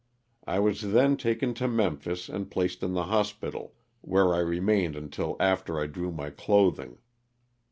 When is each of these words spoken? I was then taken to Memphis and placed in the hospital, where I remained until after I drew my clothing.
I 0.47 0.57
was 0.57 0.81
then 0.93 1.15
taken 1.15 1.53
to 1.53 1.67
Memphis 1.67 2.27
and 2.27 2.49
placed 2.49 2.81
in 2.81 2.93
the 2.93 3.03
hospital, 3.03 3.75
where 4.01 4.33
I 4.33 4.39
remained 4.39 4.95
until 4.95 5.35
after 5.39 5.79
I 5.79 5.85
drew 5.85 6.11
my 6.11 6.31
clothing. 6.31 6.97